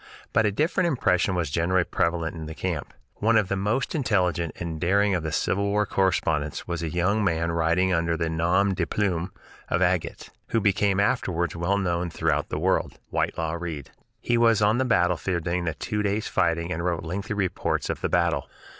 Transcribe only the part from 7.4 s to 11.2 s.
writing under the nom de plume of "Agate," who became